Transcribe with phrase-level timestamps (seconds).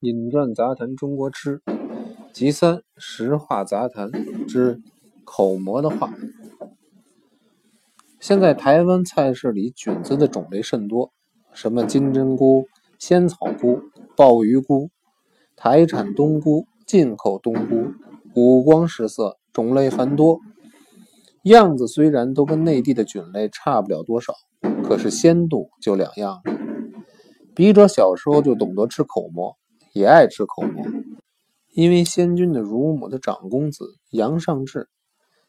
[0.00, 1.62] 引传杂谈中国吃，
[2.30, 4.10] 集三实话杂谈
[4.46, 4.82] 之
[5.24, 6.12] 口蘑的话。
[8.20, 11.12] 现在台湾菜市里菌子的种类甚多，
[11.54, 12.66] 什么金针菇、
[12.98, 13.80] 仙草菇、
[14.14, 14.90] 鲍鱼菇，
[15.56, 17.94] 台产冬菇、进口冬菇，
[18.34, 20.40] 五光十色，种类繁多。
[21.44, 24.34] 样子虽然都跟内地的菌类差不了多少，
[24.84, 26.52] 可是鲜度就两样了。
[27.54, 29.56] 笔者小时候就懂得吃口蘑。
[29.96, 30.84] 也爱吃口蘑，
[31.72, 34.90] 因为先君的乳母的长公子杨尚志，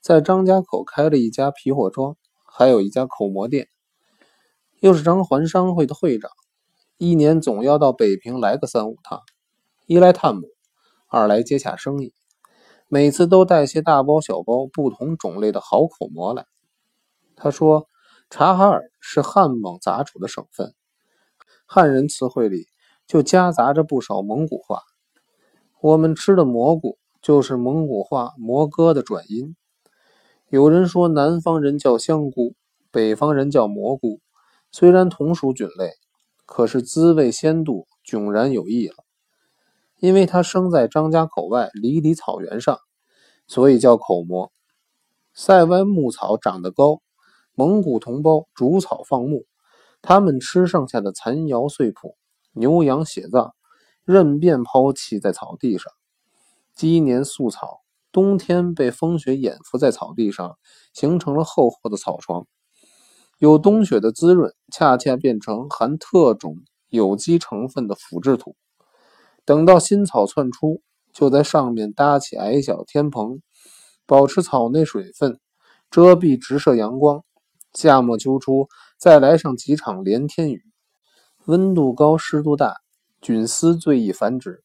[0.00, 3.68] 在张家口开了一家皮货庄，还有一家口蘑店，
[4.78, 6.30] 又是张环商会的会长，
[6.96, 9.20] 一年总要到北平来个三五趟，
[9.84, 10.48] 一来探母，
[11.06, 12.14] 二来接洽生意，
[12.88, 16.46] 每次都带些大包小包不同种类的好口蘑来。
[17.36, 17.86] 他说，
[18.30, 20.74] 察哈尔是汉蒙杂处的省份，
[21.66, 22.69] 汉人词汇里。
[23.10, 24.82] 就夹杂着不少蒙古话。
[25.80, 29.56] 我们吃的蘑菇就是蒙古话“蘑哥”的转音。
[30.48, 32.54] 有人说南方人叫香菇，
[32.92, 34.20] 北方人叫蘑菇。
[34.70, 35.90] 虽然同属菌类，
[36.46, 38.94] 可是滋味鲜度迥然有异了。
[39.98, 42.78] 因为它生在张家口外离离草原上，
[43.48, 44.52] 所以叫口蘑。
[45.34, 47.00] 塞外牧草长得高，
[47.56, 49.46] 蒙古同胞逐草放牧，
[50.00, 52.14] 他们吃剩下的残肴碎朴。
[52.52, 53.54] 牛羊血葬，
[54.04, 55.92] 任便抛弃在草地上。
[56.74, 60.58] 积年宿草，冬天被风雪掩伏在草地上，
[60.92, 62.46] 形成了厚厚的草床。
[63.38, 66.56] 有冬雪的滋润，恰恰变成含特种
[66.88, 68.56] 有机成分的腐殖土。
[69.44, 73.40] 等到新草窜出，就在上面搭起矮小天棚，
[74.06, 75.40] 保持草内水分，
[75.90, 77.24] 遮蔽直射阳光。
[77.72, 80.64] 夏末秋初，再来上几场连天雨。
[81.50, 82.76] 温度高，湿度大，
[83.20, 84.62] 菌丝最易繁殖。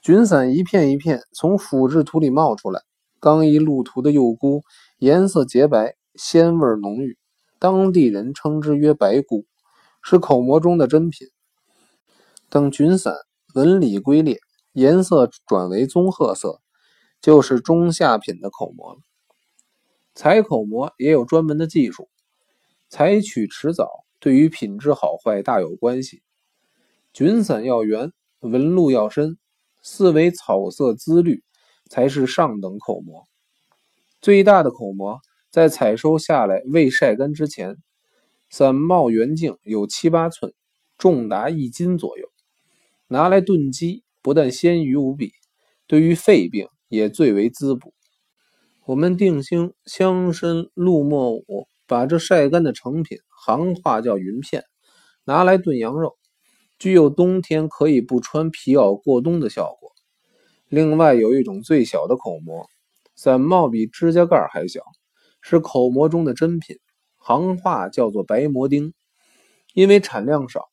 [0.00, 2.80] 菌伞一片一片从腐殖土里冒出来，
[3.20, 4.62] 刚一露土的幼菇，
[4.96, 7.18] 颜色洁白，鲜味浓郁，
[7.58, 9.44] 当地人称之曰白菇，
[10.02, 11.28] 是口蘑中的珍品。
[12.48, 13.14] 等菌伞
[13.54, 14.38] 纹理龟裂，
[14.72, 16.62] 颜色转为棕褐色，
[17.20, 19.00] 就是中下品的口蘑了。
[20.14, 22.08] 采口蘑也有专门的技术，
[22.88, 24.05] 采取迟早。
[24.18, 26.22] 对于品质好坏大有关系。
[27.12, 29.38] 菌伞要圆，纹路要深，
[29.82, 31.42] 四围草色滋绿，
[31.88, 33.24] 才是上等口蘑。
[34.20, 37.76] 最大的口蘑在采收下来未晒干之前，
[38.50, 40.52] 伞帽圆径有七八寸，
[40.98, 42.28] 重达一斤左右，
[43.06, 45.32] 拿来炖鸡，不但鲜腴无比，
[45.86, 47.94] 对于肺病也最为滋补。
[48.84, 53.18] 我们定兴乡参鹿墨五，把这晒干的成品。
[53.46, 54.64] 行话叫云片，
[55.24, 56.16] 拿来炖羊肉，
[56.80, 59.92] 具有冬天可以不穿皮袄过冬的效果。
[60.68, 62.66] 另外有一种最小的口蘑，
[63.14, 64.80] 伞帽比指甲盖还小，
[65.40, 66.80] 是口蘑中的珍品，
[67.18, 68.92] 行话叫做白蘑丁。
[69.74, 70.64] 因为产量少，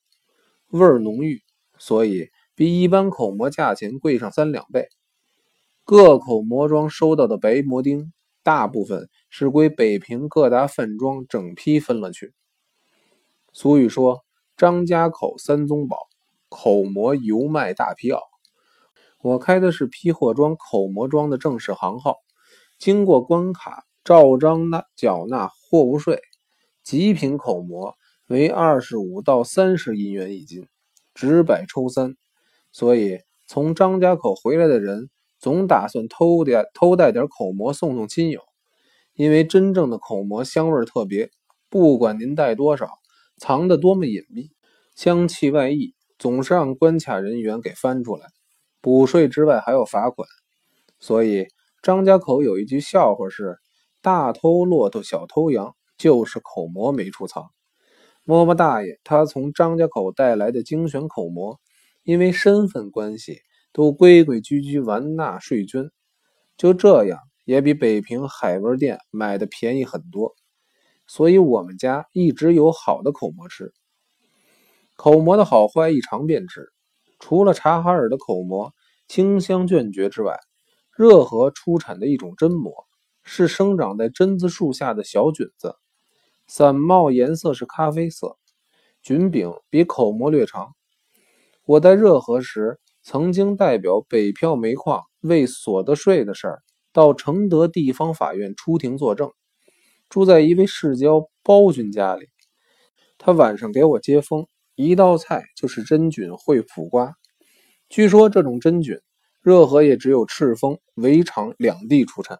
[0.69, 1.43] 味儿浓郁，
[1.77, 4.87] 所以比一般口蘑价钱贵上三两倍。
[5.83, 8.11] 各口蘑庄收到的白蘑丁，
[8.41, 12.33] 大部分是归北平各大饭庄整批分了去。
[13.55, 14.25] 俗语说
[14.57, 16.07] ：“张家口三宗宝，
[16.49, 18.17] 口蘑、油麦、大皮袄。”
[19.21, 22.17] 我开的是批货庄口蘑庄的正式行号，
[22.79, 26.19] 经过关卡，照章纳缴纳货物税。
[26.83, 27.93] 极品口蘑
[28.27, 30.67] 为二十五到三十银元一斤，
[31.13, 32.15] 直百抽三。
[32.71, 38.41] 所以从张家口回来的人，总打算偷点偷带点口蘑送送亲友，
[39.13, 41.29] 因为真正的口蘑香味特别，
[41.69, 42.89] 不管您带多少。
[43.45, 44.51] 藏得多么隐秘，
[44.95, 48.27] 香气外溢，总是让关卡人员给翻出来。
[48.79, 50.25] 补税之外还要罚款，
[51.01, 51.47] 所以
[51.81, 53.57] 张家口有一句笑话是
[54.01, 57.47] ：“大偷骆驼，小偷羊，就是口蘑没处藏。”
[58.23, 61.59] 摸摸大爷，他从张家口带来的精选口蘑，
[62.03, 63.41] 因为身份关系，
[63.73, 65.91] 都规规矩矩完纳税捐，
[66.55, 70.33] 就这样也比北平海味店买的便宜很多。
[71.07, 73.73] 所以我们家一直有好的口蘑吃。
[74.95, 76.71] 口蘑的好坏一尝便知。
[77.19, 78.73] 除了察哈尔的口蘑
[79.07, 80.37] 清香眷绝之外，
[80.95, 82.85] 热河出产的一种榛蘑，
[83.23, 85.75] 是生长在榛子树下的小菌子，
[86.47, 88.37] 伞帽颜色是咖啡色，
[89.01, 90.73] 菌柄比口蘑略长。
[91.65, 96.61] 我在热河时，曾经代表北漂煤矿为所得税的事儿，
[96.91, 99.31] 到承德地方法院出庭作证。
[100.13, 102.27] 住在一位世交包君家里，
[103.17, 104.45] 他晚上给我接风，
[104.75, 107.15] 一道菜就是真菌烩苦瓜。
[107.89, 108.99] 据说这种真菌，
[109.41, 112.37] 热河也只有赤峰、围场两地出产。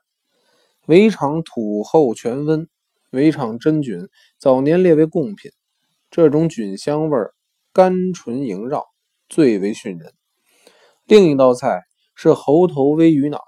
[0.85, 2.69] 围场土厚全温，
[3.09, 5.49] 围场真菌早年列为贡品。
[6.11, 7.17] 这种菌香味
[7.73, 8.85] 甘醇萦绕，
[9.29, 10.13] 最为驯人。
[11.05, 11.81] 另一道菜
[12.13, 13.41] 是猴头微鱼脑。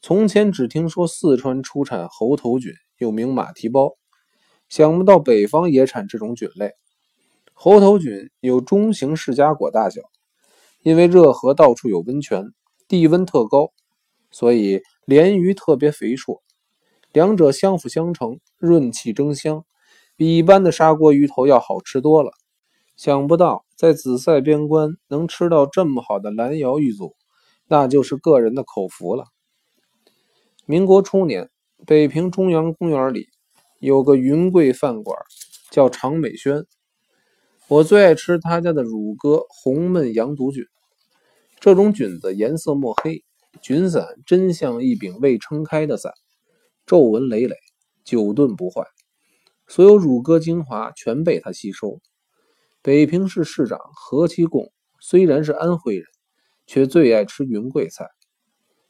[0.00, 2.72] 从前只听说四川出产猴头菌，
[3.02, 3.96] 又名马蹄包，
[4.68, 6.74] 想不到北方也产这种菌类。
[7.52, 10.02] 猴头菌有中型释迦果大小，
[10.84, 12.52] 因为热河到处有温泉，
[12.86, 13.72] 地温特高，
[14.30, 16.44] 所以鲢鱼特别肥硕。
[17.12, 19.64] 两者相辅相成，润气增香，
[20.16, 22.30] 比一般的砂锅鱼头要好吃多了。
[22.96, 27.16] 想不到在紫塞边关能吃到这么好的蓝瑶玉祖，
[27.66, 29.24] 那就是个人的口福了。
[30.66, 31.50] 民国初年，
[31.84, 33.28] 北平中央公园里
[33.80, 35.18] 有个云贵饭馆，
[35.68, 36.64] 叫常美轩。
[37.66, 40.64] 我最爱吃他家的乳鸽红焖羊肚菌。
[41.58, 43.24] 这种菌子颜色墨黑，
[43.60, 46.12] 菌伞真像一柄未撑开的伞。
[46.86, 47.56] 皱纹累累，
[48.04, 48.86] 久炖不坏。
[49.66, 52.00] 所有乳鸽精华全被他吸收。
[52.80, 56.06] 北平市市长何其贡虽然是安徽人，
[56.68, 58.06] 却最爱吃云贵菜，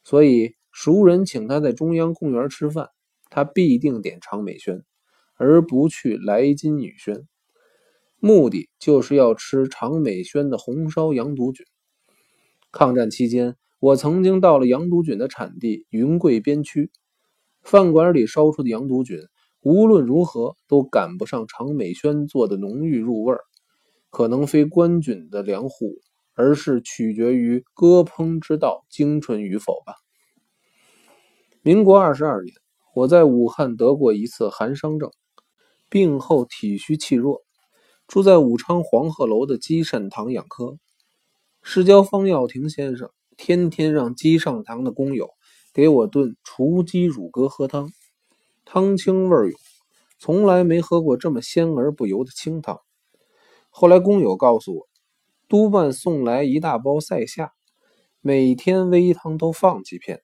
[0.05, 2.89] 所以熟人请他在中央公园吃饭，
[3.31, 4.83] 他必定点长美轩，
[5.37, 7.29] 而不去来金女轩。
[8.19, 11.67] 目的就是要吃长美轩的红烧羊肚菌。
[12.71, 16.91] 抗战期间，我曾经到了羊肚菌的产地云贵边区。
[17.63, 19.19] 饭馆里烧出的羊肚菌，
[19.61, 23.41] 无论如何都赶不上常美轩做的浓郁入味儿。
[24.11, 25.97] 可能非官菌的良户，
[26.35, 30.02] 而是取决于割烹之道精纯与否吧。
[31.65, 32.53] 民国二十二年，
[32.93, 35.13] 我在武汉得过一次寒伤症，
[35.89, 37.45] 病后体虚气弱，
[38.09, 40.77] 住在武昌黄鹤楼的积善堂养科。
[41.63, 45.31] 市郊方耀庭先生天天让积善堂的工友。
[45.73, 47.93] 给我炖雏鸡乳鸽喝汤，
[48.65, 49.53] 汤清味涌，
[50.19, 52.81] 从来没喝过这么鲜而不油的清汤。
[53.71, 54.89] 后来工友告诉我，
[55.49, 57.53] 督办送来一大包塞夏，
[58.21, 60.23] 每天煨汤都放几片。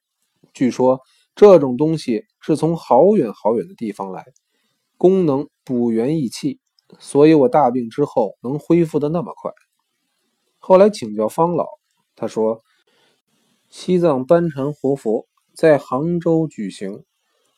[0.53, 1.01] 据说
[1.39, 4.25] 这种东西是从好远好远的地方来，
[4.97, 6.59] 功能补元益气，
[6.99, 9.49] 所以我大病之后能恢复的那么快。
[10.57, 11.65] 后来请教方老，
[12.17, 12.61] 他说，
[13.69, 15.29] 西藏班禅活佛。
[15.55, 17.05] 在杭州举行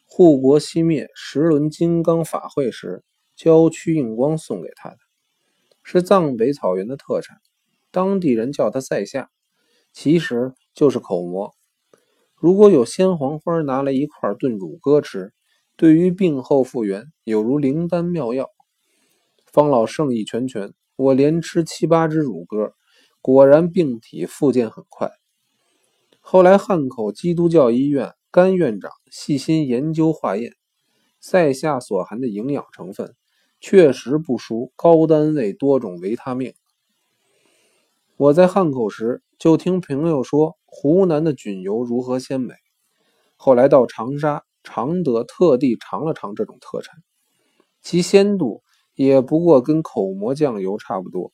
[0.06, 3.04] 护国熄灭十轮金刚法会时，
[3.36, 4.98] 郊区应光送给他的，
[5.81, 7.38] 是藏北草原的特产，
[7.89, 9.31] 当地人叫它塞夏，
[9.92, 11.56] 其实就是口蘑。
[12.42, 15.32] 如果有鲜黄花拿来一块炖乳鸽吃，
[15.78, 18.50] 对于病后复原有如灵丹妙药。
[19.46, 22.74] 方老盛意全全，我连吃七八只乳鸽，
[23.22, 25.12] 果然病体复健很快。
[26.20, 30.54] 后来，汉口基督教医院甘院长细心研究化验，
[31.20, 33.14] 塞夏所含的营养成分
[33.60, 36.56] 确实不输高单位多种维他命。
[38.18, 42.54] 我在汉口时就听朋友说湖南的菌油如何鲜美，
[43.36, 47.02] 后来到长沙、常德特地尝了尝这种特产，
[47.82, 48.62] 其鲜度
[48.94, 51.34] 也不过跟口蘑酱油差不多，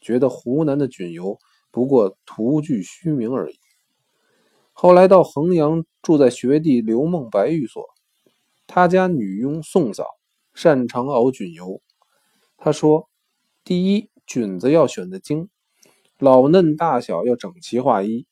[0.00, 1.38] 觉得湖南的菌油
[1.70, 3.60] 不过徒具虚名而已。
[4.72, 7.84] 后来到衡阳，住在学弟刘梦白寓所。
[8.66, 10.04] 他家女佣宋嫂
[10.54, 11.80] 擅长熬菌油。
[12.56, 13.08] 他说
[13.62, 15.48] ：“第一，菌子要选的精，
[16.24, 18.24] 老嫩大小要整齐划一；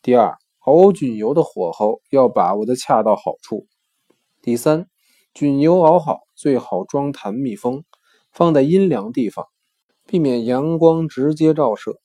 [0.00, 3.66] 第二，熬菌油的火候要把握的恰到好处；
[4.40, 4.88] 第三，
[5.34, 7.84] 菌油熬好最好装坛密封，
[8.32, 9.44] 放在阴凉地方，
[10.06, 12.00] 避免阳光直接照射，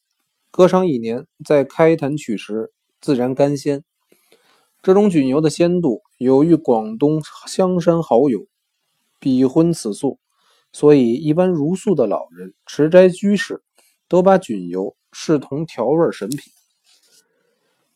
[0.52, 3.86] 搁上一年再开坛取食。”自然甘鲜，
[4.82, 8.46] 这种菌油的鲜度有于广东香山好友，
[9.22, 10.20] 比荤此素，
[10.74, 13.62] 所以一般茹素的老人、持斋居士
[14.14, 16.40] 都把菌油视同调味神品。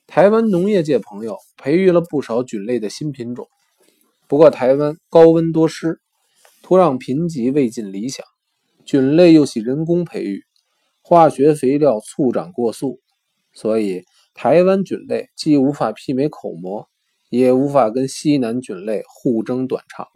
[0.08, 3.48] 台湾农业界朋友培育了不少菌类的新品种，
[4.28, 6.00] 不过台湾高温多湿，
[6.64, 8.26] 土壤贫瘠未尽理想，
[8.84, 10.44] 菌类又系人工培育，
[11.04, 13.00] 化学肥料促长过速，
[13.54, 14.04] 所以。
[14.34, 16.88] 台湾菌类既无法媲美口蘑，
[17.30, 20.08] 也无法跟西南菌类互争短长。